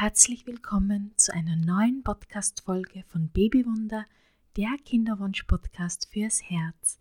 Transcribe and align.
Herzlich 0.00 0.46
willkommen 0.46 1.10
zu 1.16 1.34
einer 1.34 1.56
neuen 1.56 2.04
Podcast-Folge 2.04 3.02
von 3.08 3.30
Babywunder, 3.30 4.06
der 4.56 4.76
Kinderwunsch-Podcast 4.84 6.06
fürs 6.12 6.40
Herz. 6.40 7.00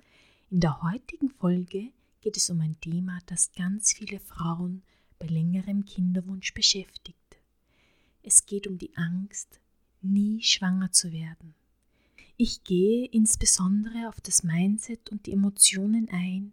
In 0.49 0.61
der 0.61 0.81
heutigen 0.81 1.29
Folge 1.29 1.91
geht 2.21 2.37
es 2.37 2.49
um 2.49 2.59
ein 2.59 2.75
Thema, 2.81 3.19
das 3.27 3.51
ganz 3.51 3.93
viele 3.93 4.19
Frauen 4.19 4.81
bei 5.19 5.27
längerem 5.27 5.85
Kinderwunsch 5.85 6.55
beschäftigt. 6.55 7.37
Es 8.23 8.47
geht 8.47 8.65
um 8.65 8.79
die 8.79 8.97
Angst, 8.97 9.59
nie 10.01 10.41
schwanger 10.41 10.91
zu 10.91 11.11
werden. 11.11 11.53
Ich 12.35 12.63
gehe 12.63 13.05
insbesondere 13.05 14.09
auf 14.09 14.19
das 14.21 14.41
Mindset 14.41 15.11
und 15.11 15.27
die 15.27 15.33
Emotionen 15.33 16.09
ein 16.09 16.51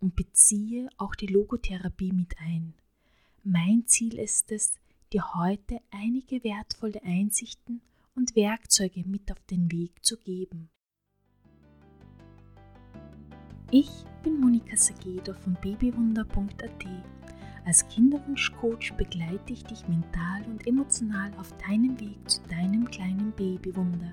und 0.00 0.16
beziehe 0.16 0.90
auch 0.98 1.14
die 1.14 1.28
Logotherapie 1.28 2.12
mit 2.12 2.38
ein. 2.40 2.74
Mein 3.42 3.86
Ziel 3.86 4.18
ist 4.18 4.52
es, 4.52 4.74
dir 5.12 5.34
heute 5.34 5.80
einige 5.90 6.44
wertvolle 6.44 7.02
Einsichten 7.02 7.80
und 8.14 8.36
Werkzeuge 8.36 9.04
mit 9.06 9.30
auf 9.32 9.40
den 9.50 9.70
Weg 9.70 10.04
zu 10.04 10.16
geben. 10.18 10.70
Ich 13.70 13.90
bin 14.22 14.40
Monika 14.40 14.76
Sageda 14.76 15.34
von 15.34 15.54
babywunder.at. 15.62 16.86
Als 17.64 17.86
Kinderwunschcoach 17.88 18.94
begleite 18.96 19.52
ich 19.52 19.62
dich 19.64 19.86
mental 19.88 20.42
und 20.46 20.66
emotional 20.66 21.30
auf 21.38 21.52
deinem 21.58 22.00
Weg 22.00 22.18
zu 22.28 22.40
deinem 22.48 22.90
kleinen 22.90 23.32
Babywunder. 23.32 24.10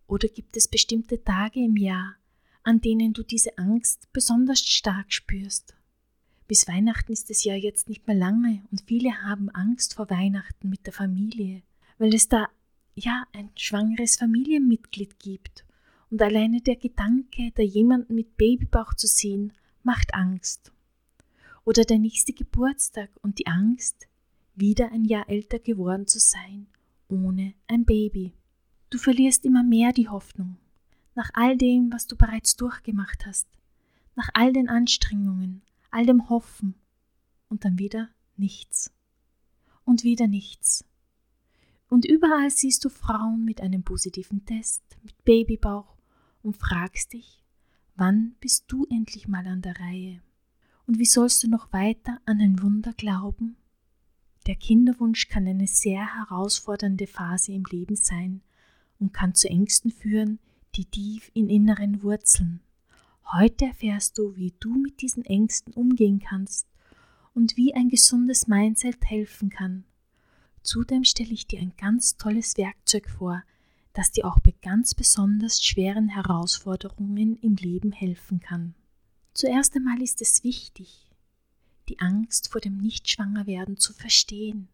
Oder 0.07 0.27
gibt 0.27 0.57
es 0.57 0.67
bestimmte 0.67 1.23
Tage 1.23 1.63
im 1.63 1.77
Jahr, 1.77 2.15
an 2.63 2.81
denen 2.81 3.13
du 3.13 3.23
diese 3.23 3.57
Angst 3.57 4.07
besonders 4.13 4.59
stark 4.59 5.11
spürst? 5.11 5.75
Bis 6.47 6.67
Weihnachten 6.67 7.13
ist 7.13 7.31
es 7.31 7.43
ja 7.45 7.55
jetzt 7.55 7.87
nicht 7.87 8.07
mehr 8.07 8.15
lange 8.17 8.61
und 8.71 8.83
viele 8.85 9.23
haben 9.23 9.49
Angst 9.49 9.93
vor 9.93 10.09
Weihnachten 10.09 10.69
mit 10.69 10.85
der 10.85 10.93
Familie, 10.93 11.63
weil 11.97 12.13
es 12.13 12.27
da 12.27 12.49
ja 12.93 13.25
ein 13.33 13.49
schwangeres 13.55 14.17
Familienmitglied 14.17 15.19
gibt. 15.19 15.65
Und 16.09 16.21
alleine 16.21 16.59
der 16.59 16.75
Gedanke, 16.75 17.51
da 17.55 17.63
jemanden 17.63 18.15
mit 18.15 18.35
Babybauch 18.35 18.93
zu 18.95 19.07
sehen, 19.07 19.53
macht 19.83 20.13
Angst. 20.13 20.73
Oder 21.63 21.85
der 21.85 21.99
nächste 21.99 22.33
Geburtstag 22.33 23.09
und 23.21 23.39
die 23.39 23.47
Angst, 23.47 24.07
wieder 24.61 24.91
ein 24.93 25.03
Jahr 25.03 25.27
älter 25.27 25.59
geworden 25.59 26.07
zu 26.07 26.19
sein, 26.19 26.67
ohne 27.09 27.53
ein 27.67 27.83
Baby. 27.83 28.33
Du 28.89 28.97
verlierst 28.97 29.43
immer 29.43 29.63
mehr 29.63 29.91
die 29.91 30.07
Hoffnung, 30.07 30.57
nach 31.15 31.31
all 31.33 31.57
dem, 31.57 31.91
was 31.91 32.07
du 32.07 32.15
bereits 32.15 32.55
durchgemacht 32.55 33.25
hast, 33.25 33.47
nach 34.15 34.29
all 34.33 34.53
den 34.53 34.69
Anstrengungen, 34.69 35.63
all 35.89 36.05
dem 36.05 36.29
Hoffen, 36.29 36.75
und 37.49 37.65
dann 37.65 37.79
wieder 37.79 38.09
nichts. 38.37 38.93
Und 39.83 40.03
wieder 40.03 40.27
nichts. 40.27 40.85
Und 41.89 42.05
überall 42.05 42.49
siehst 42.49 42.85
du 42.85 42.89
Frauen 42.89 43.43
mit 43.43 43.59
einem 43.59 43.83
positiven 43.83 44.45
Test, 44.45 44.83
mit 45.03 45.21
Babybauch 45.25 45.97
und 46.41 46.55
fragst 46.55 47.11
dich, 47.11 47.43
wann 47.95 48.35
bist 48.39 48.65
du 48.67 48.85
endlich 48.89 49.27
mal 49.27 49.45
an 49.47 49.61
der 49.61 49.77
Reihe? 49.79 50.21
Und 50.87 50.97
wie 50.97 51.05
sollst 51.05 51.43
du 51.43 51.49
noch 51.49 51.73
weiter 51.73 52.21
an 52.25 52.39
ein 52.39 52.61
Wunder 52.61 52.93
glauben? 52.93 53.57
Der 54.51 54.57
Kinderwunsch 54.57 55.29
kann 55.29 55.47
eine 55.47 55.65
sehr 55.65 56.13
herausfordernde 56.13 57.07
Phase 57.07 57.53
im 57.53 57.63
Leben 57.71 57.95
sein 57.95 58.41
und 58.99 59.13
kann 59.13 59.33
zu 59.33 59.47
Ängsten 59.47 59.91
führen, 59.91 60.39
die 60.75 60.83
tief 60.83 61.31
in 61.33 61.49
Inneren 61.49 62.03
wurzeln. 62.03 62.59
Heute 63.31 63.67
erfährst 63.67 64.17
du, 64.17 64.35
wie 64.35 64.53
du 64.59 64.73
mit 64.73 65.01
diesen 65.01 65.23
Ängsten 65.23 65.73
umgehen 65.73 66.19
kannst 66.19 66.67
und 67.33 67.55
wie 67.55 67.73
ein 67.73 67.87
gesundes 67.87 68.47
Mindset 68.47 69.05
helfen 69.05 69.49
kann. 69.49 69.85
Zudem 70.63 71.05
stelle 71.05 71.31
ich 71.31 71.47
dir 71.47 71.61
ein 71.61 71.71
ganz 71.77 72.17
tolles 72.17 72.57
Werkzeug 72.57 73.09
vor, 73.09 73.43
das 73.93 74.11
dir 74.11 74.25
auch 74.25 74.41
bei 74.41 74.53
ganz 74.61 74.93
besonders 74.95 75.63
schweren 75.63 76.09
Herausforderungen 76.09 77.37
im 77.37 77.55
Leben 77.55 77.93
helfen 77.93 78.41
kann. 78.41 78.75
Zuerst 79.33 79.77
einmal 79.77 80.01
ist 80.01 80.21
es 80.21 80.43
wichtig, 80.43 81.07
die 81.89 81.99
Angst 81.99 82.49
vor 82.51 82.61
dem 82.61 82.77
Nichtschwangerwerden 82.77 83.77
zu 83.77 83.93
verstehen. 83.93 84.67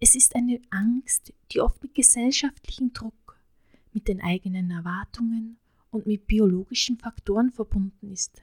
Es 0.00 0.14
ist 0.14 0.34
eine 0.34 0.60
Angst, 0.70 1.32
die 1.52 1.60
oft 1.60 1.82
mit 1.82 1.94
gesellschaftlichem 1.94 2.92
Druck, 2.92 3.38
mit 3.92 4.08
den 4.08 4.20
eigenen 4.20 4.70
Erwartungen 4.70 5.56
und 5.90 6.06
mit 6.06 6.26
biologischen 6.26 6.98
Faktoren 6.98 7.50
verbunden 7.50 8.10
ist. 8.10 8.42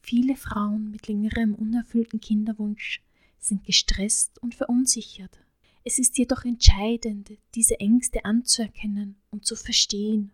Viele 0.00 0.36
Frauen 0.36 0.90
mit 0.90 1.06
längerem 1.06 1.54
unerfüllten 1.54 2.20
Kinderwunsch 2.20 3.02
sind 3.38 3.64
gestresst 3.64 4.42
und 4.42 4.54
verunsichert. 4.54 5.38
Es 5.84 5.98
ist 5.98 6.18
jedoch 6.18 6.44
entscheidend, 6.44 7.30
diese 7.54 7.78
Ängste 7.80 8.24
anzuerkennen 8.24 9.16
und 9.30 9.46
zu 9.46 9.54
verstehen, 9.54 10.32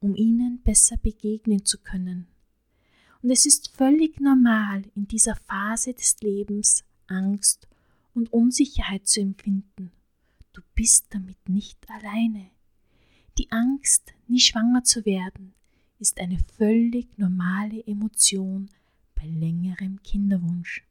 um 0.00 0.16
ihnen 0.16 0.60
besser 0.62 0.96
begegnen 0.96 1.64
zu 1.64 1.78
können. 1.78 2.26
Und 3.22 3.30
es 3.30 3.46
ist 3.46 3.68
völlig 3.76 4.20
normal, 4.20 4.82
in 4.96 5.06
dieser 5.06 5.36
Phase 5.36 5.94
des 5.94 6.16
Lebens 6.20 6.84
Angst 7.06 7.68
und 8.14 8.32
Unsicherheit 8.32 9.06
zu 9.06 9.20
empfinden. 9.20 9.92
Du 10.52 10.60
bist 10.74 11.06
damit 11.10 11.48
nicht 11.48 11.78
alleine. 11.88 12.50
Die 13.38 13.50
Angst, 13.52 14.12
nie 14.26 14.40
schwanger 14.40 14.82
zu 14.82 15.04
werden, 15.06 15.54
ist 16.00 16.18
eine 16.18 16.38
völlig 16.58 17.16
normale 17.16 17.86
Emotion 17.86 18.68
bei 19.14 19.24
längerem 19.26 20.02
Kinderwunsch. 20.02 20.84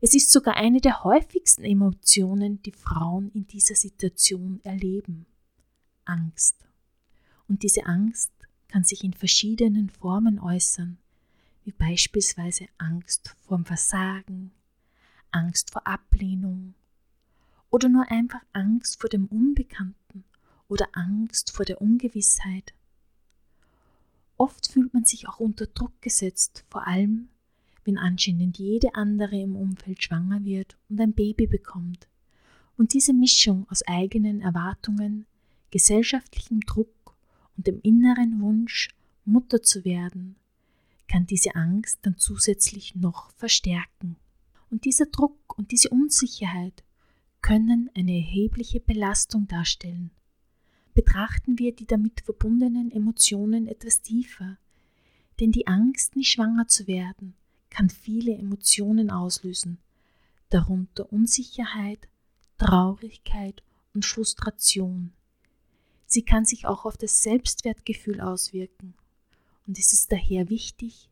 Es 0.00 0.14
ist 0.14 0.30
sogar 0.30 0.56
eine 0.56 0.80
der 0.80 1.02
häufigsten 1.02 1.64
Emotionen, 1.64 2.62
die 2.62 2.72
Frauen 2.72 3.32
in 3.32 3.48
dieser 3.48 3.74
Situation 3.74 4.60
erleben. 4.62 5.26
Angst. 6.04 6.56
Und 7.48 7.64
diese 7.64 7.86
Angst 7.86 8.32
kann 8.68 8.84
sich 8.84 9.02
in 9.02 9.12
verschiedenen 9.12 9.90
Formen 9.90 10.38
äußern 10.38 10.98
wie 11.64 11.72
beispielsweise 11.72 12.66
Angst 12.78 13.34
vorm 13.46 13.64
Versagen, 13.64 14.52
Angst 15.30 15.70
vor 15.70 15.86
Ablehnung 15.86 16.74
oder 17.70 17.88
nur 17.88 18.10
einfach 18.10 18.42
Angst 18.52 19.00
vor 19.00 19.10
dem 19.10 19.26
Unbekannten 19.26 20.24
oder 20.68 20.88
Angst 20.92 21.50
vor 21.50 21.64
der 21.64 21.80
Ungewissheit. 21.80 22.74
oft 24.36 24.66
fühlt 24.70 24.92
man 24.92 25.04
sich 25.04 25.28
auch 25.28 25.40
unter 25.40 25.66
Druck 25.66 26.00
gesetzt, 26.02 26.64
vor 26.68 26.86
allem 26.86 27.28
wenn 27.84 27.98
anscheinend 27.98 28.58
jede 28.58 28.94
andere 28.94 29.38
im 29.38 29.56
Umfeld 29.56 30.02
schwanger 30.02 30.44
wird 30.44 30.76
und 30.88 31.00
ein 31.00 31.12
Baby 31.12 31.46
bekommt. 31.46 32.08
Und 32.76 32.94
diese 32.94 33.12
Mischung 33.12 33.66
aus 33.70 33.82
eigenen 33.86 34.40
Erwartungen, 34.40 35.26
gesellschaftlichem 35.70 36.60
Druck 36.60 37.14
und 37.56 37.66
dem 37.66 37.80
inneren 37.82 38.40
Wunsch, 38.40 38.88
Mutter 39.24 39.62
zu 39.62 39.84
werden, 39.84 40.36
kann 41.08 41.26
diese 41.26 41.54
Angst 41.54 42.00
dann 42.02 42.16
zusätzlich 42.16 42.94
noch 42.94 43.30
verstärken. 43.32 44.16
Und 44.70 44.84
dieser 44.84 45.06
Druck 45.06 45.56
und 45.58 45.70
diese 45.70 45.90
Unsicherheit 45.90 46.84
können 47.42 47.90
eine 47.94 48.16
erhebliche 48.16 48.80
Belastung 48.80 49.46
darstellen. 49.46 50.10
Betrachten 50.94 51.58
wir 51.58 51.74
die 51.74 51.86
damit 51.86 52.22
verbundenen 52.22 52.90
Emotionen 52.90 53.66
etwas 53.66 54.00
tiefer, 54.00 54.58
denn 55.40 55.52
die 55.52 55.66
Angst, 55.66 56.16
nie 56.16 56.24
schwanger 56.24 56.68
zu 56.68 56.86
werden, 56.86 57.34
kann 57.68 57.90
viele 57.90 58.32
Emotionen 58.32 59.10
auslösen, 59.10 59.78
darunter 60.48 61.12
Unsicherheit, 61.12 62.08
Traurigkeit 62.58 63.62
und 63.92 64.06
Frustration. 64.06 65.12
Sie 66.06 66.22
kann 66.22 66.44
sich 66.44 66.66
auch 66.66 66.84
auf 66.84 66.96
das 66.96 67.22
Selbstwertgefühl 67.22 68.20
auswirken, 68.20 68.94
und 69.66 69.78
es 69.78 69.92
ist 69.92 70.12
daher 70.12 70.48
wichtig, 70.50 71.08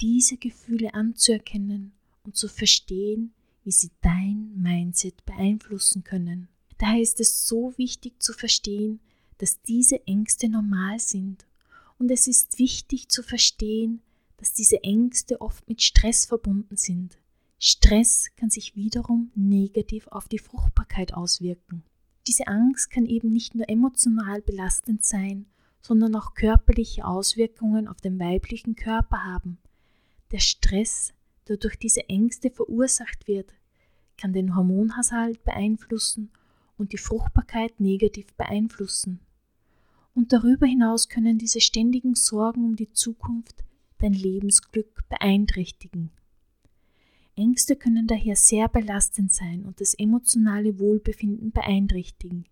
diese 0.00 0.36
Gefühle 0.36 0.94
anzuerkennen 0.94 1.92
und 2.24 2.36
zu 2.36 2.48
verstehen, 2.48 3.32
wie 3.64 3.72
sie 3.72 3.90
dein 4.02 4.52
Mindset 4.56 5.24
beeinflussen 5.24 6.04
können. 6.04 6.48
Daher 6.78 7.00
ist 7.00 7.20
es 7.20 7.46
so 7.46 7.72
wichtig 7.76 8.22
zu 8.22 8.32
verstehen, 8.32 9.00
dass 9.38 9.62
diese 9.62 10.06
Ängste 10.06 10.48
normal 10.48 10.98
sind. 10.98 11.46
Und 11.98 12.10
es 12.10 12.26
ist 12.26 12.58
wichtig 12.58 13.08
zu 13.08 13.22
verstehen, 13.22 14.02
dass 14.36 14.52
diese 14.52 14.82
Ängste 14.82 15.40
oft 15.40 15.66
mit 15.68 15.82
Stress 15.82 16.26
verbunden 16.26 16.76
sind. 16.76 17.18
Stress 17.58 18.28
kann 18.36 18.50
sich 18.50 18.76
wiederum 18.76 19.30
negativ 19.34 20.06
auf 20.08 20.28
die 20.28 20.38
Fruchtbarkeit 20.38 21.14
auswirken. 21.14 21.82
Diese 22.26 22.46
Angst 22.48 22.90
kann 22.90 23.06
eben 23.06 23.32
nicht 23.32 23.54
nur 23.54 23.68
emotional 23.68 24.42
belastend 24.42 25.04
sein, 25.04 25.46
sondern 25.86 26.16
auch 26.16 26.34
körperliche 26.34 27.04
Auswirkungen 27.06 27.86
auf 27.86 28.00
den 28.00 28.18
weiblichen 28.18 28.74
Körper 28.74 29.24
haben. 29.24 29.58
Der 30.32 30.40
Stress, 30.40 31.14
der 31.46 31.58
durch 31.58 31.78
diese 31.78 32.08
Ängste 32.08 32.50
verursacht 32.50 33.28
wird, 33.28 33.54
kann 34.18 34.32
den 34.32 34.56
Hormonhaushalt 34.56 35.44
beeinflussen 35.44 36.30
und 36.76 36.92
die 36.92 36.98
Fruchtbarkeit 36.98 37.78
negativ 37.78 38.34
beeinflussen. 38.34 39.20
Und 40.12 40.32
darüber 40.32 40.66
hinaus 40.66 41.08
können 41.08 41.38
diese 41.38 41.60
ständigen 41.60 42.16
Sorgen 42.16 42.64
um 42.64 42.74
die 42.74 42.90
Zukunft 42.90 43.62
dein 43.98 44.12
Lebensglück 44.12 45.08
beeinträchtigen. 45.08 46.10
Ängste 47.36 47.76
können 47.76 48.08
daher 48.08 48.34
sehr 48.34 48.68
belastend 48.68 49.32
sein 49.32 49.64
und 49.64 49.80
das 49.80 49.94
emotionale 49.94 50.80
Wohlbefinden 50.80 51.52
beeinträchtigen. 51.52 52.46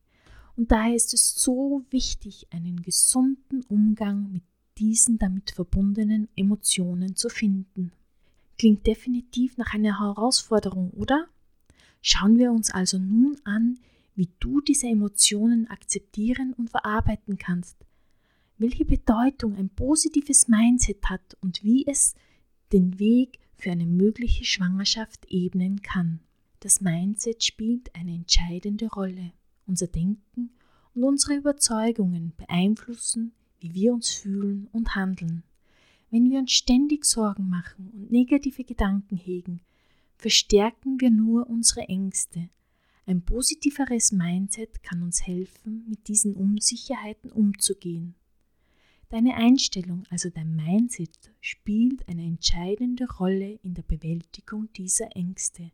Und 0.57 0.71
daher 0.71 0.95
ist 0.95 1.15
es 1.15 1.35
so 1.35 1.85
wichtig, 1.91 2.47
einen 2.51 2.83
gesunden 2.83 3.63
Umgang 3.65 4.31
mit 4.33 4.43
diesen 4.79 5.19
damit 5.19 5.51
verbundenen 5.51 6.29
Emotionen 6.37 7.17
zu 7.17 7.29
finden. 7.29 7.93
Klingt 8.59 8.87
definitiv 8.87 9.57
nach 9.57 9.75
einer 9.75 10.01
Herausforderung, 10.01 10.91
oder? 10.91 11.27
Schauen 12.01 12.39
wir 12.39 12.53
uns 12.53 12.71
also 12.71 12.99
nun 12.99 13.37
an, 13.45 13.79
wie 14.15 14.29
du 14.39 14.61
diese 14.61 14.87
Emotionen 14.87 15.67
akzeptieren 15.69 16.53
und 16.53 16.71
verarbeiten 16.71 17.37
kannst, 17.37 17.77
welche 18.59 18.85
Bedeutung 18.85 19.57
ein 19.57 19.71
positives 19.71 20.47
Mindset 20.47 21.05
hat 21.07 21.37
und 21.41 21.65
wie 21.65 21.85
es 21.87 22.15
den 22.73 22.99
Weg 22.99 23.39
für 23.57 23.73
eine 23.73 23.87
mögliche 23.87 24.45
Schwangerschaft 24.45 25.27
ebnen 25.29 25.83
kann. 25.83 26.21
Das 26.61 26.81
Mindset 26.81 27.43
spielt 27.43 27.95
eine 27.95 28.15
entscheidende 28.15 28.87
Rolle. 28.87 29.33
Unser 29.67 29.87
Denken 29.87 30.51
und 30.95 31.05
unsere 31.05 31.37
Überzeugungen 31.37 32.33
beeinflussen, 32.37 33.33
wie 33.61 33.75
wir 33.75 33.95
uns 33.95 34.11
fühlen 34.11 34.69
und 34.73 34.95
handeln. 34.95 35.43
Wenn 36.11 36.31
wir 36.31 36.39
uns 36.39 36.53
ständig 36.53 37.05
Sorgen 37.05 37.49
machen 37.49 37.91
und 37.93 38.13
negative 38.13 38.65
Gedanken 38.65 39.17
hegen, 39.17 39.61
verstärken 40.17 41.01
wir 41.01 41.11
nur 41.11 41.49
unsere 41.49 41.89
Ängste. 41.89 42.49
Ein 43.07 43.23
positiveres 43.23 44.13
Mindset 44.13 44.83
kann 44.83 45.03
uns 45.03 45.27
helfen, 45.27 45.85
mit 45.89 46.09
diesen 46.09 46.35
Unsicherheiten 46.35 47.33
umzugehen. 47.33 48.15
Deine 49.11 49.35
Einstellung, 49.35 50.05
also 50.11 50.31
dein 50.31 50.57
Mindset, 50.57 51.33
spielt 51.41 52.09
eine 52.09 52.25
entscheidende 52.25 53.07
Rolle 53.19 53.59
in 53.63 53.75
der 53.75 53.83
Bewältigung 53.83 54.73
dieser 54.73 55.15
Ängste. 55.15 55.71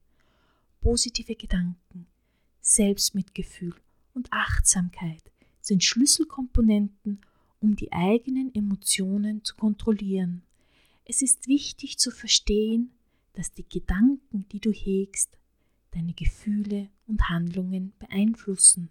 Positive 0.80 1.36
Gedanken, 1.36 2.06
Selbstmitgefühl 2.60 3.74
und 4.14 4.32
Achtsamkeit 4.32 5.22
sind 5.60 5.84
Schlüsselkomponenten, 5.84 7.20
um 7.60 7.76
die 7.76 7.92
eigenen 7.92 8.54
Emotionen 8.54 9.44
zu 9.44 9.54
kontrollieren. 9.56 10.42
Es 11.04 11.22
ist 11.22 11.48
wichtig 11.48 11.98
zu 11.98 12.10
verstehen, 12.10 12.92
dass 13.34 13.52
die 13.52 13.68
Gedanken, 13.68 14.46
die 14.52 14.60
du 14.60 14.72
hegst, 14.72 15.38
deine 15.92 16.12
Gefühle 16.12 16.88
und 17.06 17.28
Handlungen 17.28 17.92
beeinflussen. 17.98 18.90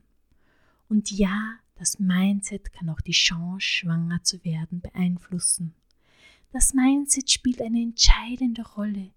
Und 0.87 1.11
ja, 1.11 1.59
das 1.75 1.99
Mindset 1.99 2.73
kann 2.73 2.89
auch 2.89 3.01
die 3.01 3.13
Chance, 3.13 3.61
schwanger 3.61 4.23
zu 4.23 4.43
werden, 4.43 4.81
beeinflussen. 4.81 5.73
Das 6.51 6.73
Mindset 6.73 7.29
spielt 7.31 7.61
eine 7.61 7.81
entscheidende 7.81 8.63
Rolle. 8.63 9.11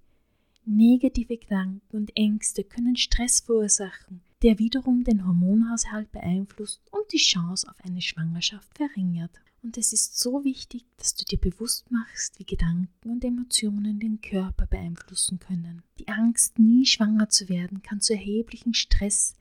Negative 0.65 1.39
Gedanken 1.39 1.97
und 1.97 2.17
Ängste 2.17 2.63
können 2.63 2.97
Stress 2.97 3.41
verursachen, 3.41 4.21
der 4.43 4.59
wiederum 4.59 5.05
den 5.05 5.27
Hormonhaushalt 5.27 6.11
beeinflusst 6.11 6.83
und 6.91 7.13
die 7.13 7.19
Chance 7.19 7.69
auf 7.69 7.77
eine 7.85 8.01
Schwangerschaft 8.01 8.77
verringert. 8.77 9.41
Und 9.63 9.79
es 9.79 9.93
ist 9.93 10.19
so 10.19 10.43
wichtig, 10.43 10.85
dass 10.97 11.15
du 11.15 11.25
dir 11.25 11.39
bewusst 11.39 11.89
machst, 11.93 12.39
wie 12.41 12.45
Gedanken 12.45 13.11
und 13.11 13.25
Emotionen 13.25 14.01
den 14.01 14.21
Körper 14.21 14.67
beeinflussen 14.67 15.39
können. 15.39 15.83
Die 16.01 16.09
Angst, 16.09 16.59
nie 16.59 16.85
schwanger 16.85 17.29
zu 17.29 17.49
werden, 17.49 17.83
kann 17.83 18.01
zu 18.01 18.15
erheblichen 18.15 18.75
Stress, 18.75 19.35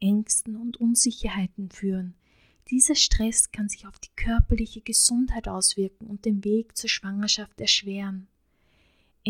Ängsten 0.00 0.56
und 0.56 0.78
Unsicherheiten 0.78 1.70
führen. 1.70 2.14
Dieser 2.70 2.96
Stress 2.96 3.52
kann 3.52 3.68
sich 3.68 3.86
auf 3.86 3.98
die 4.00 4.10
körperliche 4.16 4.80
Gesundheit 4.80 5.48
auswirken 5.48 6.08
und 6.08 6.24
den 6.24 6.44
Weg 6.44 6.76
zur 6.76 6.90
Schwangerschaft 6.90 7.60
erschweren. 7.60 8.26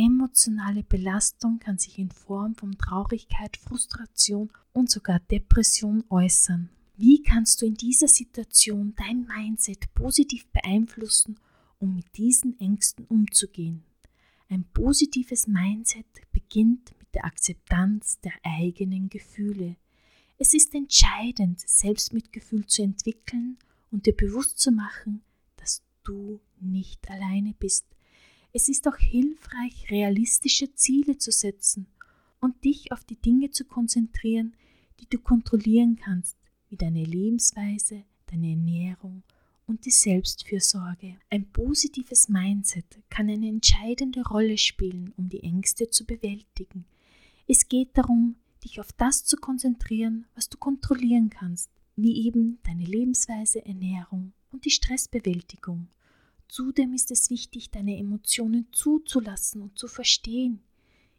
Emotionale 0.00 0.84
Belastung 0.84 1.58
kann 1.58 1.76
sich 1.76 1.98
in 1.98 2.12
Form 2.12 2.54
von 2.54 2.78
Traurigkeit, 2.78 3.56
Frustration 3.56 4.48
und 4.72 4.88
sogar 4.88 5.18
Depression 5.18 6.04
äußern. 6.08 6.68
Wie 6.96 7.20
kannst 7.20 7.60
du 7.60 7.66
in 7.66 7.74
dieser 7.74 8.06
Situation 8.06 8.94
dein 8.94 9.26
Mindset 9.26 9.92
positiv 9.94 10.46
beeinflussen, 10.52 11.40
um 11.80 11.96
mit 11.96 12.16
diesen 12.16 12.60
Ängsten 12.60 13.06
umzugehen? 13.06 13.82
Ein 14.48 14.62
positives 14.72 15.48
Mindset 15.48 16.06
beginnt 16.30 16.92
mit 17.00 17.12
der 17.16 17.24
Akzeptanz 17.24 18.20
der 18.20 18.34
eigenen 18.44 19.08
Gefühle. 19.08 19.74
Es 20.38 20.54
ist 20.54 20.76
entscheidend, 20.76 21.58
Selbstmitgefühl 21.58 22.66
zu 22.66 22.82
entwickeln 22.82 23.58
und 23.90 24.06
dir 24.06 24.14
bewusst 24.14 24.60
zu 24.60 24.70
machen, 24.70 25.22
dass 25.56 25.82
du 26.04 26.38
nicht 26.60 27.10
alleine 27.10 27.52
bist. 27.58 27.84
Es 28.52 28.68
ist 28.68 28.88
auch 28.88 28.96
hilfreich, 28.96 29.90
realistische 29.90 30.74
Ziele 30.74 31.18
zu 31.18 31.30
setzen 31.30 31.86
und 32.40 32.64
dich 32.64 32.92
auf 32.92 33.04
die 33.04 33.20
Dinge 33.20 33.50
zu 33.50 33.64
konzentrieren, 33.64 34.54
die 35.00 35.08
du 35.08 35.18
kontrollieren 35.18 35.96
kannst 35.96 36.36
wie 36.70 36.76
deine 36.76 37.04
Lebensweise, 37.04 38.04
deine 38.26 38.50
Ernährung 38.50 39.22
und 39.66 39.84
die 39.84 39.90
Selbstfürsorge. 39.90 41.16
Ein 41.30 41.50
positives 41.50 42.28
Mindset 42.28 42.86
kann 43.10 43.28
eine 43.28 43.48
entscheidende 43.48 44.22
Rolle 44.22 44.58
spielen, 44.58 45.12
um 45.16 45.28
die 45.28 45.42
Ängste 45.42 45.90
zu 45.90 46.04
bewältigen. 46.04 46.86
Es 47.46 47.68
geht 47.68 47.96
darum, 47.96 48.36
dich 48.64 48.80
auf 48.80 48.92
das 48.92 49.24
zu 49.24 49.36
konzentrieren, 49.36 50.26
was 50.34 50.48
du 50.48 50.58
kontrollieren 50.58 51.30
kannst, 51.30 51.70
wie 51.96 52.26
eben 52.26 52.58
deine 52.64 52.84
Lebensweise, 52.84 53.64
Ernährung 53.64 54.32
und 54.50 54.64
die 54.64 54.70
Stressbewältigung. 54.70 55.88
Zudem 56.48 56.94
ist 56.94 57.10
es 57.10 57.30
wichtig, 57.30 57.70
deine 57.70 57.98
Emotionen 57.98 58.66
zuzulassen 58.72 59.62
und 59.62 59.78
zu 59.78 59.86
verstehen. 59.86 60.60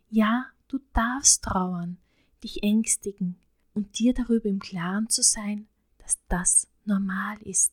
Ja, 0.09 0.47
du 0.67 0.79
darfst 0.93 1.43
trauern, 1.43 1.97
dich 2.43 2.63
ängstigen, 2.63 3.37
und 3.73 3.97
dir 3.97 4.13
darüber 4.13 4.49
im 4.49 4.59
Klaren 4.59 5.09
zu 5.09 5.23
sein, 5.23 5.67
dass 5.99 6.19
das 6.27 6.67
normal 6.83 7.41
ist. 7.43 7.71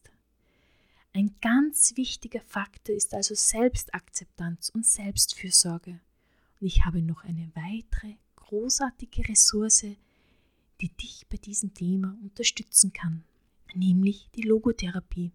Ein 1.12 1.34
ganz 1.40 1.96
wichtiger 1.96 2.42
Faktor 2.42 2.94
ist 2.94 3.14
also 3.14 3.34
Selbstakzeptanz 3.34 4.68
und 4.68 4.86
Selbstfürsorge. 4.86 6.00
Und 6.60 6.66
ich 6.66 6.84
habe 6.84 7.02
noch 7.02 7.24
eine 7.24 7.50
weitere 7.54 8.16
großartige 8.36 9.28
Ressource, 9.28 9.96
die 10.80 10.90
dich 10.90 11.26
bei 11.28 11.38
diesem 11.38 11.72
Thema 11.74 12.16
unterstützen 12.22 12.92
kann, 12.92 13.24
nämlich 13.74 14.28
die 14.36 14.42
Logotherapie. 14.42 15.32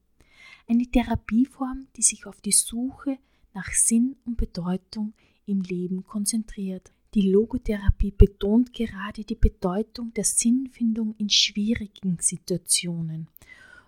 Eine 0.67 0.85
Therapieform, 0.85 1.87
die 1.95 2.01
sich 2.01 2.25
auf 2.25 2.41
die 2.41 2.51
Suche 2.51 3.17
nach 3.53 3.71
Sinn 3.71 4.15
und 4.25 4.37
Bedeutung 4.37 5.13
im 5.45 5.61
Leben 5.61 6.03
konzentriert. 6.03 6.91
Die 7.13 7.29
Logotherapie 7.29 8.11
betont 8.11 8.73
gerade 8.73 9.25
die 9.25 9.35
Bedeutung 9.35 10.13
der 10.13 10.23
Sinnfindung 10.23 11.15
in 11.17 11.29
schwierigen 11.29 12.17
Situationen. 12.19 13.27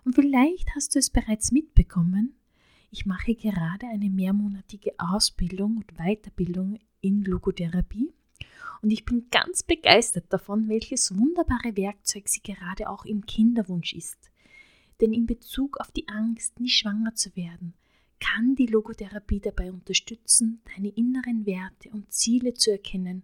Und 0.04 0.14
vielleicht 0.14 0.74
hast 0.74 0.94
du 0.94 0.98
es 0.98 1.08
bereits 1.08 1.50
mitbekommen, 1.50 2.34
ich 2.90 3.06
mache 3.06 3.34
gerade 3.34 3.86
eine 3.88 4.08
mehrmonatige 4.08 4.92
Ausbildung 4.98 5.78
und 5.78 5.96
Weiterbildung 5.96 6.78
in 7.00 7.24
Logotherapie 7.24 8.12
und 8.82 8.90
ich 8.90 9.04
bin 9.04 9.28
ganz 9.30 9.62
begeistert 9.62 10.26
davon, 10.28 10.68
welches 10.68 11.16
wunderbare 11.16 11.76
Werkzeug 11.76 12.28
sie 12.28 12.42
gerade 12.42 12.88
auch 12.88 13.04
im 13.04 13.24
Kinderwunsch 13.24 13.94
ist. 13.94 14.30
Denn 15.00 15.12
in 15.12 15.26
Bezug 15.26 15.78
auf 15.80 15.90
die 15.90 16.08
Angst, 16.08 16.60
nie 16.60 16.68
schwanger 16.68 17.14
zu 17.14 17.34
werden, 17.36 17.74
kann 18.20 18.54
die 18.54 18.66
Logotherapie 18.66 19.40
dabei 19.40 19.70
unterstützen, 19.70 20.60
deine 20.74 20.88
inneren 20.88 21.46
Werte 21.46 21.90
und 21.90 22.12
Ziele 22.12 22.54
zu 22.54 22.70
erkennen 22.70 23.22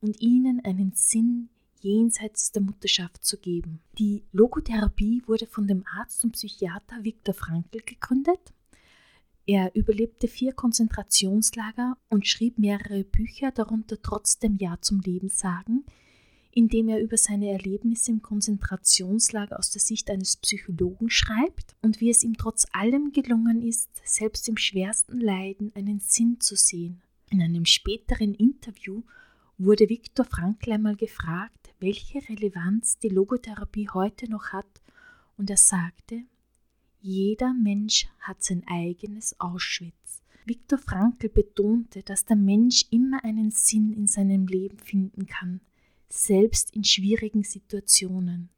und 0.00 0.20
ihnen 0.20 0.64
einen 0.64 0.92
Sinn 0.94 1.48
jenseits 1.80 2.52
der 2.52 2.62
Mutterschaft 2.62 3.24
zu 3.24 3.38
geben. 3.38 3.80
Die 3.98 4.22
Logotherapie 4.32 5.22
wurde 5.26 5.46
von 5.46 5.66
dem 5.66 5.84
Arzt 5.98 6.24
und 6.24 6.32
Psychiater 6.32 7.02
Viktor 7.02 7.34
Frankl 7.34 7.80
gegründet. 7.84 8.52
Er 9.44 9.74
überlebte 9.74 10.28
vier 10.28 10.52
Konzentrationslager 10.52 11.98
und 12.08 12.28
schrieb 12.28 12.58
mehrere 12.58 13.02
Bücher, 13.02 13.50
darunter 13.50 14.00
trotzdem 14.00 14.56
Ja 14.58 14.78
zum 14.80 15.00
Leben 15.00 15.28
sagen, 15.28 15.81
indem 16.54 16.88
er 16.88 17.00
über 17.00 17.16
seine 17.16 17.50
Erlebnisse 17.50 18.10
im 18.10 18.20
Konzentrationslager 18.20 19.58
aus 19.58 19.70
der 19.70 19.80
Sicht 19.80 20.10
eines 20.10 20.36
Psychologen 20.36 21.08
schreibt 21.08 21.74
und 21.80 22.00
wie 22.00 22.10
es 22.10 22.22
ihm 22.22 22.36
trotz 22.36 22.66
allem 22.72 23.12
gelungen 23.12 23.62
ist, 23.62 23.88
selbst 24.04 24.48
im 24.48 24.58
schwersten 24.58 25.18
Leiden 25.18 25.72
einen 25.74 26.00
Sinn 26.00 26.40
zu 26.40 26.54
sehen. 26.54 27.02
In 27.30 27.40
einem 27.40 27.64
späteren 27.64 28.34
Interview 28.34 29.02
wurde 29.56 29.88
Viktor 29.88 30.26
Frankl 30.26 30.72
einmal 30.72 30.96
gefragt, 30.96 31.72
welche 31.80 32.18
Relevanz 32.28 32.98
die 32.98 33.08
Logotherapie 33.08 33.88
heute 33.88 34.30
noch 34.30 34.52
hat, 34.52 34.82
und 35.38 35.48
er 35.48 35.56
sagte, 35.56 36.22
jeder 37.00 37.54
Mensch 37.54 38.06
hat 38.20 38.42
sein 38.42 38.62
eigenes 38.66 39.40
Auschwitz. 39.40 40.22
Viktor 40.44 40.78
Frankl 40.78 41.30
betonte, 41.30 42.02
dass 42.02 42.26
der 42.26 42.36
Mensch 42.36 42.84
immer 42.90 43.24
einen 43.24 43.50
Sinn 43.50 43.92
in 43.94 44.06
seinem 44.06 44.46
Leben 44.46 44.78
finden 44.78 45.26
kann 45.26 45.60
selbst 46.12 46.74
in 46.74 46.84
schwierigen 46.84 47.42
Situationen. 47.42 48.50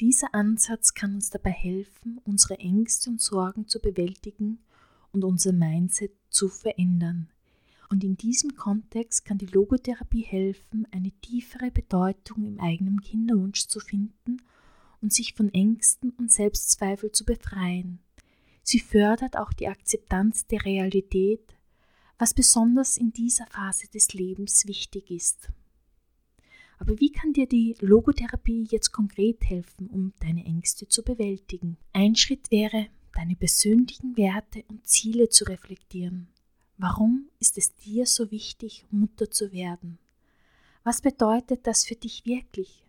Dieser 0.00 0.34
Ansatz 0.34 0.94
kann 0.94 1.14
uns 1.14 1.30
dabei 1.30 1.50
helfen, 1.50 2.20
unsere 2.24 2.58
Ängste 2.58 3.10
und 3.10 3.20
Sorgen 3.20 3.66
zu 3.68 3.80
bewältigen 3.80 4.58
und 5.12 5.24
unser 5.24 5.52
Mindset 5.52 6.12
zu 6.28 6.48
verändern. 6.48 7.30
Und 7.88 8.04
in 8.04 8.16
diesem 8.16 8.54
Kontext 8.54 9.24
kann 9.24 9.38
die 9.38 9.46
Logotherapie 9.46 10.22
helfen, 10.22 10.86
eine 10.92 11.10
tiefere 11.22 11.70
Bedeutung 11.70 12.44
im 12.44 12.60
eigenen 12.60 13.00
Kinderwunsch 13.00 13.66
zu 13.66 13.80
finden 13.80 14.42
und 15.00 15.12
sich 15.12 15.34
von 15.34 15.52
Ängsten 15.52 16.10
und 16.10 16.30
Selbstzweifel 16.30 17.12
zu 17.12 17.24
befreien. 17.24 17.98
Sie 18.62 18.78
fördert 18.78 19.36
auch 19.36 19.52
die 19.52 19.68
Akzeptanz 19.68 20.46
der 20.46 20.64
Realität, 20.64 21.56
was 22.18 22.34
besonders 22.34 22.98
in 22.98 23.12
dieser 23.12 23.46
Phase 23.46 23.88
des 23.88 24.12
Lebens 24.12 24.66
wichtig 24.66 25.10
ist. 25.10 25.50
Aber 26.80 26.98
wie 26.98 27.12
kann 27.12 27.34
dir 27.34 27.46
die 27.46 27.76
Logotherapie 27.80 28.66
jetzt 28.70 28.90
konkret 28.90 29.44
helfen, 29.44 29.88
um 29.88 30.14
deine 30.18 30.46
Ängste 30.46 30.88
zu 30.88 31.02
bewältigen? 31.04 31.76
Ein 31.92 32.16
Schritt 32.16 32.50
wäre, 32.50 32.86
deine 33.14 33.36
persönlichen 33.36 34.16
Werte 34.16 34.64
und 34.68 34.86
Ziele 34.86 35.28
zu 35.28 35.44
reflektieren. 35.44 36.28
Warum 36.78 37.28
ist 37.38 37.58
es 37.58 37.76
dir 37.76 38.06
so 38.06 38.30
wichtig, 38.30 38.86
Mutter 38.90 39.30
zu 39.30 39.52
werden? 39.52 39.98
Was 40.82 41.02
bedeutet 41.02 41.66
das 41.66 41.84
für 41.84 41.96
dich 41.96 42.24
wirklich? 42.24 42.86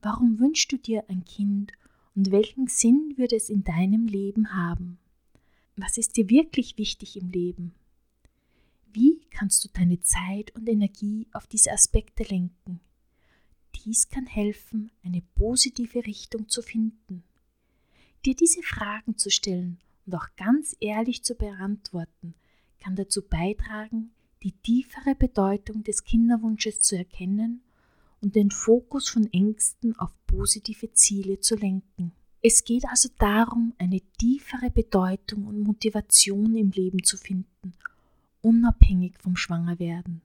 Warum 0.00 0.38
wünschst 0.38 0.70
du 0.70 0.76
dir 0.76 1.04
ein 1.08 1.24
Kind 1.24 1.72
und 2.14 2.30
welchen 2.30 2.68
Sinn 2.68 3.14
würde 3.16 3.34
es 3.34 3.50
in 3.50 3.64
deinem 3.64 4.06
Leben 4.06 4.54
haben? 4.54 4.98
Was 5.74 5.98
ist 5.98 6.16
dir 6.16 6.30
wirklich 6.30 6.78
wichtig 6.78 7.16
im 7.16 7.30
Leben? 7.30 7.74
Wie 8.92 9.20
kannst 9.30 9.64
du 9.64 9.68
deine 9.72 10.00
Zeit 10.00 10.54
und 10.54 10.68
Energie 10.68 11.26
auf 11.32 11.48
diese 11.48 11.72
Aspekte 11.72 12.22
lenken? 12.22 12.78
Dies 13.74 14.08
kann 14.08 14.26
helfen, 14.26 14.90
eine 15.02 15.22
positive 15.34 16.06
Richtung 16.06 16.48
zu 16.48 16.62
finden. 16.62 17.24
Dir 18.24 18.34
diese 18.34 18.62
Fragen 18.62 19.18
zu 19.18 19.30
stellen 19.30 19.78
und 20.06 20.14
auch 20.14 20.28
ganz 20.36 20.76
ehrlich 20.80 21.24
zu 21.24 21.34
beantworten, 21.34 22.34
kann 22.80 22.96
dazu 22.96 23.22
beitragen, 23.22 24.12
die 24.42 24.52
tiefere 24.52 25.14
Bedeutung 25.14 25.84
des 25.84 26.04
Kinderwunsches 26.04 26.80
zu 26.80 26.96
erkennen 26.96 27.62
und 28.20 28.34
den 28.34 28.50
Fokus 28.50 29.08
von 29.08 29.32
Ängsten 29.32 29.96
auf 29.98 30.14
positive 30.26 30.92
Ziele 30.92 31.40
zu 31.40 31.56
lenken. 31.56 32.12
Es 32.40 32.64
geht 32.64 32.84
also 32.88 33.08
darum, 33.18 33.74
eine 33.78 34.00
tiefere 34.18 34.70
Bedeutung 34.70 35.46
und 35.46 35.60
Motivation 35.60 36.56
im 36.56 36.70
Leben 36.70 37.04
zu 37.04 37.16
finden, 37.16 37.74
unabhängig 38.40 39.16
vom 39.18 39.36
Schwangerwerden. 39.36 40.22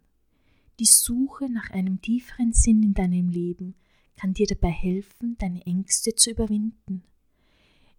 Die 0.79 0.85
Suche 0.85 1.49
nach 1.51 1.71
einem 1.71 2.01
tieferen 2.01 2.53
Sinn 2.53 2.83
in 2.83 2.93
deinem 2.93 3.29
Leben 3.29 3.73
kann 4.15 4.35
dir 4.35 4.45
dabei 4.45 4.69
helfen, 4.69 5.35
deine 5.39 5.65
Ängste 5.65 6.13
zu 6.13 6.29
überwinden. 6.29 7.03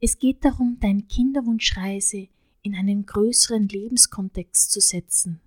Es 0.01 0.21
geht 0.21 0.45
darum, 0.45 0.79
deine 0.79 1.03
Kinderwunschreise 1.03 2.29
in 2.63 2.77
einen 2.77 3.05
größeren 3.05 3.67
Lebenskontext 3.67 4.71
zu 4.71 4.81
setzen. 4.81 5.41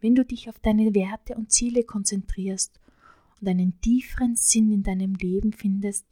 Wenn 0.00 0.14
du 0.14 0.26
dich 0.26 0.50
auf 0.50 0.58
deine 0.58 0.94
Werte 0.94 1.36
und 1.36 1.50
Ziele 1.50 1.84
konzentrierst 1.84 2.78
und 3.40 3.48
einen 3.48 3.80
tieferen 3.80 4.36
Sinn 4.36 4.70
in 4.70 4.82
deinem 4.82 5.14
Leben 5.14 5.54
findest, 5.54 6.04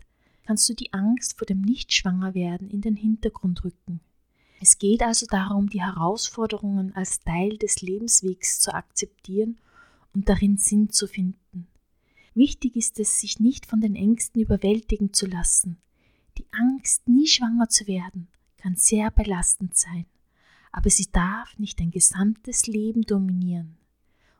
kannst 0.46 0.66
du 0.70 0.74
die 0.74 0.94
Angst 0.94 1.36
vor 1.36 1.46
dem 1.46 1.60
Nichtschwangerwerden 1.60 2.70
in 2.70 2.80
den 2.80 2.96
Hintergrund 2.96 3.62
rücken. 3.64 4.00
Es 4.58 4.78
geht 4.78 5.02
also 5.02 5.26
darum, 5.26 5.68
die 5.68 5.82
Herausforderungen 5.82 6.96
als 6.96 7.20
Teil 7.20 7.58
des 7.58 7.82
Lebenswegs 7.82 8.60
zu 8.60 8.72
akzeptieren 8.72 9.58
und 10.14 10.28
darin 10.28 10.56
Sinn 10.56 10.90
zu 10.90 11.06
finden. 11.06 11.66
Wichtig 12.34 12.76
ist 12.76 12.98
es, 12.98 13.20
sich 13.20 13.40
nicht 13.40 13.66
von 13.66 13.80
den 13.80 13.94
Ängsten 13.94 14.40
überwältigen 14.40 15.12
zu 15.12 15.26
lassen. 15.26 15.78
Die 16.38 16.46
Angst, 16.50 17.08
nie 17.08 17.26
schwanger 17.26 17.68
zu 17.68 17.86
werden, 17.86 18.28
kann 18.56 18.76
sehr 18.76 19.10
belastend 19.10 19.76
sein, 19.76 20.06
aber 20.70 20.88
sie 20.88 21.08
darf 21.12 21.58
nicht 21.58 21.80
dein 21.80 21.90
gesamtes 21.90 22.66
Leben 22.66 23.02
dominieren. 23.02 23.76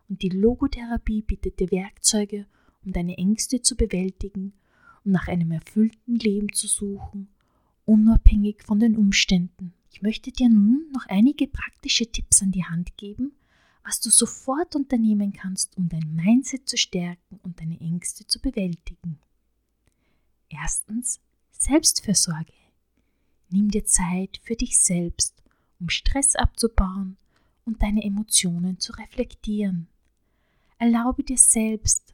Und 0.08 0.22
die 0.22 0.30
Logotherapie 0.30 1.22
bietet 1.22 1.60
dir 1.60 1.70
Werkzeuge, 1.70 2.46
um 2.84 2.92
deine 2.92 3.18
Ängste 3.18 3.60
zu 3.62 3.76
bewältigen 3.76 4.54
und 5.04 5.12
nach 5.12 5.28
einem 5.28 5.50
erfüllten 5.50 6.16
Leben 6.16 6.52
zu 6.52 6.66
suchen, 6.66 7.28
unabhängig 7.84 8.62
von 8.62 8.80
den 8.80 8.96
Umständen. 8.96 9.74
Ich 9.90 10.02
möchte 10.02 10.32
dir 10.32 10.48
nun 10.48 10.86
noch 10.92 11.06
einige 11.06 11.46
praktische 11.46 12.10
Tipps 12.10 12.42
an 12.42 12.52
die 12.52 12.64
Hand 12.64 12.96
geben, 12.96 13.32
was 13.84 14.00
du 14.00 14.10
sofort 14.10 14.76
unternehmen 14.76 15.32
kannst, 15.32 15.76
um 15.76 15.88
dein 15.88 16.14
Mindset 16.14 16.68
zu 16.68 16.76
stärken 16.76 17.40
und 17.42 17.60
deine 17.60 17.80
Ängste 17.80 18.26
zu 18.26 18.40
bewältigen. 18.40 19.18
Erstens 20.48 21.20
Selbstfürsorge. 21.50 22.52
Nimm 23.50 23.70
dir 23.70 23.84
Zeit 23.84 24.40
für 24.42 24.56
dich 24.56 24.80
selbst, 24.80 25.42
um 25.78 25.88
Stress 25.88 26.36
abzubauen 26.36 27.16
und 27.64 27.82
deine 27.82 28.02
Emotionen 28.02 28.78
zu 28.80 28.92
reflektieren. 28.92 29.88
Erlaube 30.78 31.22
dir 31.22 31.38
selbst, 31.38 32.12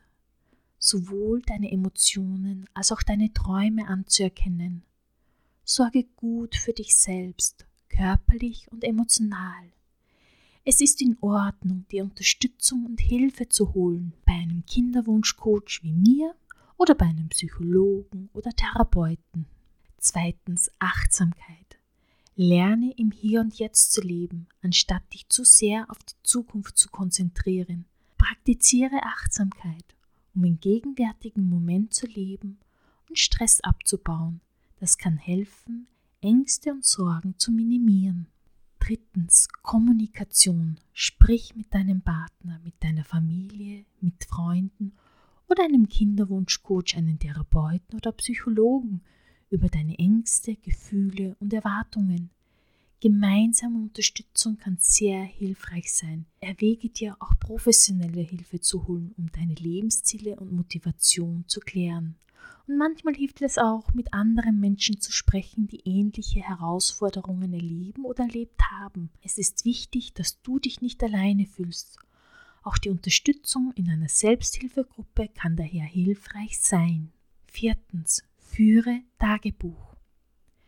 sowohl 0.78 1.42
deine 1.42 1.70
Emotionen 1.70 2.68
als 2.74 2.92
auch 2.92 3.02
deine 3.02 3.32
Träume 3.32 3.88
anzuerkennen. 3.88 4.84
Sorge 5.64 6.04
gut 6.16 6.56
für 6.56 6.72
dich 6.72 6.96
selbst, 6.96 7.66
körperlich 7.88 8.70
und 8.70 8.84
emotional. 8.84 9.72
Es 10.70 10.82
ist 10.82 11.00
in 11.00 11.16
Ordnung, 11.22 11.86
die 11.90 12.02
Unterstützung 12.02 12.84
und 12.84 13.00
Hilfe 13.00 13.48
zu 13.48 13.72
holen 13.72 14.12
bei 14.26 14.34
einem 14.34 14.66
Kinderwunschcoach 14.66 15.80
wie 15.80 15.94
mir 15.94 16.34
oder 16.76 16.94
bei 16.94 17.06
einem 17.06 17.30
Psychologen 17.30 18.28
oder 18.34 18.50
Therapeuten. 18.50 19.46
Zweitens 19.96 20.70
Achtsamkeit. 20.78 21.78
Lerne 22.36 22.92
im 22.98 23.12
Hier 23.12 23.40
und 23.40 23.58
Jetzt 23.58 23.92
zu 23.92 24.02
leben, 24.02 24.46
anstatt 24.60 25.10
dich 25.14 25.30
zu 25.30 25.42
sehr 25.42 25.90
auf 25.90 26.02
die 26.02 26.22
Zukunft 26.22 26.76
zu 26.76 26.90
konzentrieren. 26.90 27.86
Praktiziere 28.18 29.04
Achtsamkeit, 29.04 29.96
um 30.34 30.44
im 30.44 30.60
gegenwärtigen 30.60 31.48
Moment 31.48 31.94
zu 31.94 32.06
leben 32.06 32.58
und 33.08 33.18
Stress 33.18 33.62
abzubauen. 33.62 34.42
Das 34.80 34.98
kann 34.98 35.16
helfen, 35.16 35.86
Ängste 36.20 36.72
und 36.72 36.84
Sorgen 36.84 37.38
zu 37.38 37.52
minimieren. 37.52 38.26
Drittens, 38.88 39.48
Kommunikation. 39.60 40.78
Sprich 40.94 41.54
mit 41.54 41.74
deinem 41.74 42.00
Partner, 42.00 42.58
mit 42.64 42.72
deiner 42.82 43.04
Familie, 43.04 43.84
mit 44.00 44.24
Freunden 44.24 44.94
oder 45.46 45.64
einem 45.64 45.90
Kinderwunschcoach, 45.90 46.96
einen 46.96 47.18
Therapeuten 47.18 47.98
oder 47.98 48.12
Psychologen 48.12 49.02
über 49.50 49.68
deine 49.68 49.98
Ängste, 49.98 50.56
Gefühle 50.56 51.36
und 51.38 51.52
Erwartungen. 51.52 52.30
Gemeinsame 52.98 53.76
Unterstützung 53.76 54.56
kann 54.56 54.78
sehr 54.80 55.22
hilfreich 55.22 55.92
sein. 55.92 56.24
Erwäge 56.40 56.88
dir 56.88 57.14
auch 57.20 57.38
professionelle 57.38 58.22
Hilfe 58.22 58.58
zu 58.60 58.88
holen, 58.88 59.12
um 59.18 59.30
deine 59.32 59.52
Lebensziele 59.52 60.36
und 60.36 60.50
Motivation 60.50 61.44
zu 61.46 61.60
klären. 61.60 62.16
Und 62.66 62.76
manchmal 62.76 63.14
hilft 63.14 63.40
es 63.40 63.56
auch, 63.56 63.94
mit 63.94 64.12
anderen 64.12 64.60
Menschen 64.60 65.00
zu 65.00 65.10
sprechen, 65.10 65.68
die 65.68 65.80
ähnliche 65.86 66.40
Herausforderungen 66.40 67.52
erleben 67.52 68.04
oder 68.04 68.24
erlebt 68.24 68.60
haben. 68.70 69.10
Es 69.22 69.38
ist 69.38 69.64
wichtig, 69.64 70.12
dass 70.12 70.42
du 70.42 70.58
dich 70.58 70.82
nicht 70.82 71.02
alleine 71.02 71.46
fühlst. 71.46 71.98
Auch 72.62 72.76
die 72.76 72.90
Unterstützung 72.90 73.72
in 73.74 73.88
einer 73.88 74.08
Selbsthilfegruppe 74.08 75.28
kann 75.28 75.56
daher 75.56 75.86
hilfreich 75.86 76.60
sein. 76.60 77.12
Viertens. 77.46 78.22
Führe 78.36 79.00
Tagebuch. 79.18 79.94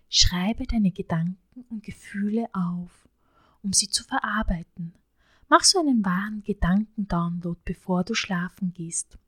Schreibe 0.08 0.66
deine 0.66 0.92
Gedanken 0.92 1.64
und 1.68 1.82
Gefühle 1.82 2.48
auf, 2.52 3.08
um 3.62 3.72
sie 3.72 3.88
zu 3.88 4.04
verarbeiten. 4.04 4.94
Mach 5.48 5.64
so 5.64 5.80
einen 5.80 6.04
wahren 6.04 6.42
Gedankendownload, 6.44 7.60
bevor 7.64 8.04
du 8.04 8.14
schlafen 8.14 8.72
gehst. 8.72 9.18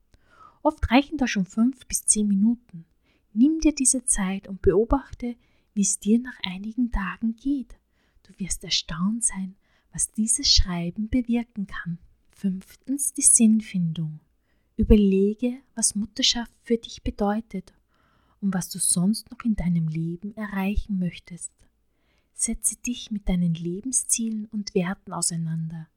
Oft 0.62 0.90
reichen 0.90 1.18
da 1.18 1.26
schon 1.26 1.44
fünf 1.44 1.86
bis 1.86 2.06
zehn 2.06 2.28
Minuten. 2.28 2.84
Nimm 3.32 3.60
dir 3.60 3.74
diese 3.74 4.04
Zeit 4.04 4.46
und 4.46 4.62
beobachte, 4.62 5.36
wie 5.74 5.82
es 5.82 5.98
dir 5.98 6.18
nach 6.18 6.38
einigen 6.42 6.92
Tagen 6.92 7.34
geht. 7.36 7.76
Du 8.22 8.32
wirst 8.38 8.62
erstaunt 8.62 9.24
sein, 9.24 9.56
was 9.92 10.12
dieses 10.12 10.48
Schreiben 10.48 11.08
bewirken 11.08 11.66
kann. 11.66 11.98
Fünftens 12.30 13.12
die 13.12 13.22
Sinnfindung. 13.22 14.20
Überlege, 14.76 15.58
was 15.74 15.94
Mutterschaft 15.94 16.54
für 16.62 16.76
dich 16.76 17.02
bedeutet 17.02 17.72
und 18.40 18.54
was 18.54 18.68
du 18.68 18.78
sonst 18.78 19.30
noch 19.30 19.44
in 19.44 19.54
deinem 19.54 19.88
Leben 19.88 20.34
erreichen 20.36 20.98
möchtest. 20.98 21.52
Setze 22.32 22.76
dich 22.76 23.10
mit 23.10 23.28
deinen 23.28 23.54
Lebenszielen 23.54 24.46
und 24.46 24.74
Werten 24.74 25.12
auseinander. 25.12 25.88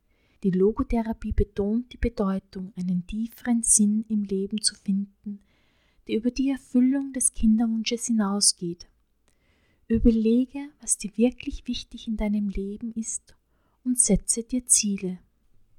Die 0.46 0.52
Logotherapie 0.52 1.32
betont 1.32 1.92
die 1.92 1.98
Bedeutung, 1.98 2.72
einen 2.76 3.08
tieferen 3.08 3.64
Sinn 3.64 4.06
im 4.10 4.26
Leben 4.26 4.62
zu 4.62 4.76
finden, 4.76 5.40
der 6.08 6.18
über 6.18 6.30
die 6.30 6.52
Erfüllung 6.52 7.14
des 7.14 7.34
Kinderwunsches 7.34 8.06
hinausgeht. 8.06 8.88
Überlege, 9.88 10.70
was 10.82 11.00
dir 11.00 11.10
wirklich 11.18 11.68
wichtig 11.68 12.08
in 12.08 12.16
deinem 12.16 12.50
Leben 12.50 12.92
ist 12.94 13.36
und 13.84 14.00
setze 14.00 14.44
dir 14.44 14.68
Ziele. 14.68 15.18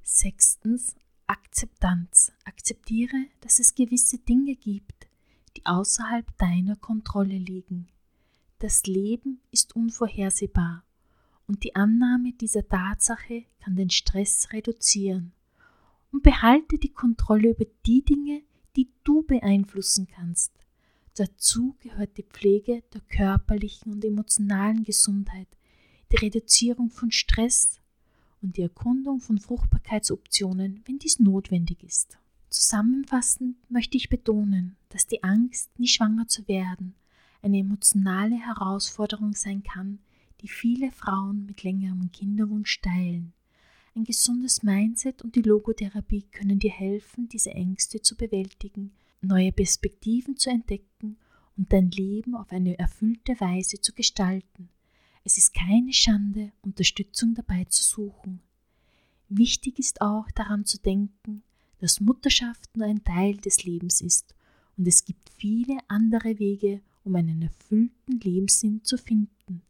Sechstens 0.02 0.96
Akzeptanz. 1.28 2.32
Akzeptiere, 2.44 3.26
dass 3.42 3.60
es 3.60 3.76
gewisse 3.76 4.18
Dinge 4.18 4.56
gibt, 4.56 5.06
die 5.56 5.64
außerhalb 5.64 6.26
deiner 6.38 6.74
Kontrolle 6.74 7.38
liegen. 7.38 7.86
Das 8.58 8.84
Leben 8.86 9.40
ist 9.52 9.76
unvorhersehbar 9.76 10.82
und 11.46 11.64
die 11.64 11.74
Annahme 11.74 12.32
dieser 12.32 12.66
Tatsache 12.66 13.44
kann 13.60 13.76
den 13.76 13.90
Stress 13.90 14.48
reduzieren. 14.52 15.32
Und 16.12 16.22
behalte 16.22 16.78
die 16.78 16.92
Kontrolle 16.92 17.50
über 17.50 17.66
die 17.84 18.02
Dinge, 18.02 18.42
die 18.76 18.90
du 19.04 19.22
beeinflussen 19.22 20.06
kannst. 20.06 20.52
Dazu 21.14 21.76
gehört 21.80 22.16
die 22.16 22.22
Pflege 22.22 22.82
der 22.92 23.00
körperlichen 23.02 23.92
und 23.92 24.04
emotionalen 24.04 24.84
Gesundheit, 24.84 25.48
die 26.12 26.16
Reduzierung 26.16 26.90
von 26.90 27.10
Stress 27.10 27.80
und 28.42 28.56
die 28.56 28.62
Erkundung 28.62 29.20
von 29.20 29.38
Fruchtbarkeitsoptionen, 29.38 30.82
wenn 30.84 30.98
dies 30.98 31.18
notwendig 31.18 31.82
ist. 31.82 32.18
Zusammenfassend 32.50 33.56
möchte 33.70 33.96
ich 33.96 34.08
betonen, 34.08 34.76
dass 34.90 35.06
die 35.06 35.24
Angst, 35.24 35.78
nie 35.78 35.88
schwanger 35.88 36.28
zu 36.28 36.46
werden, 36.48 36.94
eine 37.42 37.58
emotionale 37.58 38.36
Herausforderung 38.36 39.34
sein 39.34 39.62
kann, 39.62 39.98
die 40.40 40.48
viele 40.48 40.90
Frauen 40.90 41.46
mit 41.46 41.62
längerem 41.62 42.10
Kinderwunsch 42.12 42.80
teilen. 42.80 43.32
Ein 43.94 44.04
gesundes 44.04 44.62
Mindset 44.62 45.22
und 45.22 45.36
die 45.36 45.42
Logotherapie 45.42 46.22
können 46.30 46.58
dir 46.58 46.72
helfen, 46.72 47.28
diese 47.28 47.52
Ängste 47.52 48.02
zu 48.02 48.16
bewältigen, 48.16 48.92
neue 49.22 49.52
Perspektiven 49.52 50.36
zu 50.36 50.50
entdecken 50.50 51.16
und 51.56 51.72
dein 51.72 51.90
Leben 51.90 52.34
auf 52.34 52.52
eine 52.52 52.78
erfüllte 52.78 53.40
Weise 53.40 53.80
zu 53.80 53.92
gestalten. 53.94 54.68
Es 55.24 55.38
ist 55.38 55.54
keine 55.54 55.92
Schande, 55.92 56.52
Unterstützung 56.62 57.34
dabei 57.34 57.64
zu 57.64 57.82
suchen. 57.82 58.40
Wichtig 59.28 59.78
ist 59.78 60.00
auch 60.00 60.30
daran 60.32 60.64
zu 60.64 60.78
denken, 60.78 61.42
dass 61.78 62.00
Mutterschaft 62.00 62.76
nur 62.76 62.86
ein 62.86 63.02
Teil 63.02 63.36
des 63.38 63.64
Lebens 63.64 64.00
ist 64.00 64.34
und 64.76 64.86
es 64.86 65.04
gibt 65.04 65.30
viele 65.30 65.78
andere 65.88 66.38
Wege, 66.38 66.80
um 67.04 67.16
einen 67.16 67.42
erfüllten 67.42 68.20
Lebenssinn 68.20 68.84
zu 68.84 68.96
finden. 68.98 69.62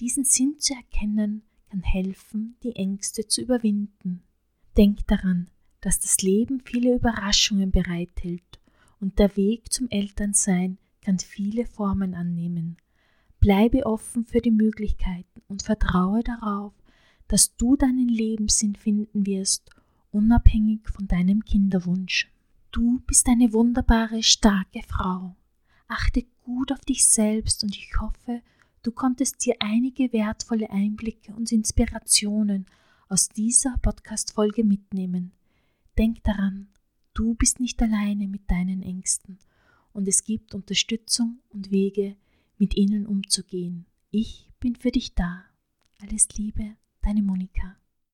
Diesen 0.00 0.24
Sinn 0.24 0.56
zu 0.58 0.74
erkennen, 0.74 1.42
kann 1.70 1.82
helfen, 1.82 2.56
die 2.62 2.76
Ängste 2.76 3.26
zu 3.26 3.42
überwinden. 3.42 4.22
Denk 4.76 5.06
daran, 5.06 5.50
dass 5.80 6.00
das 6.00 6.22
Leben 6.22 6.60
viele 6.64 6.94
Überraschungen 6.94 7.70
bereithält 7.70 8.60
und 9.00 9.18
der 9.18 9.36
Weg 9.36 9.72
zum 9.72 9.88
Elternsein 9.90 10.78
kann 11.02 11.18
viele 11.18 11.66
Formen 11.66 12.14
annehmen. 12.14 12.76
Bleibe 13.40 13.84
offen 13.86 14.24
für 14.24 14.40
die 14.40 14.50
Möglichkeiten 14.50 15.42
und 15.48 15.62
vertraue 15.62 16.22
darauf, 16.22 16.72
dass 17.28 17.56
du 17.56 17.76
deinen 17.76 18.08
Lebenssinn 18.08 18.74
finden 18.74 19.26
wirst 19.26 19.70
unabhängig 20.14 20.88
von 20.88 21.08
deinem 21.08 21.44
Kinderwunsch. 21.44 22.30
Du 22.70 23.00
bist 23.00 23.26
eine 23.28 23.52
wunderbare, 23.52 24.22
starke 24.22 24.80
Frau. 24.86 25.36
Achte 25.88 26.24
gut 26.44 26.72
auf 26.72 26.80
dich 26.80 27.06
selbst 27.06 27.64
und 27.64 27.76
ich 27.76 27.90
hoffe, 28.00 28.40
du 28.84 28.92
konntest 28.92 29.44
dir 29.44 29.56
einige 29.58 30.12
wertvolle 30.12 30.70
Einblicke 30.70 31.34
und 31.34 31.50
Inspirationen 31.50 32.66
aus 33.08 33.28
dieser 33.28 33.76
Podcast-Folge 33.78 34.62
mitnehmen. 34.62 35.32
Denk 35.98 36.22
daran, 36.22 36.68
du 37.14 37.34
bist 37.34 37.60
nicht 37.60 37.80
alleine 37.82 38.28
mit 38.28 38.50
deinen 38.50 38.82
Ängsten 38.82 39.38
und 39.92 40.06
es 40.06 40.24
gibt 40.24 40.54
Unterstützung 40.54 41.40
und 41.48 41.70
Wege, 41.70 42.16
mit 42.58 42.76
ihnen 42.76 43.06
umzugehen. 43.06 43.86
Ich 44.10 44.48
bin 44.60 44.76
für 44.76 44.90
dich 44.92 45.14
da. 45.14 45.44
Alles 46.00 46.28
Liebe, 46.36 46.76
deine 47.02 47.22
Monika. 47.22 47.76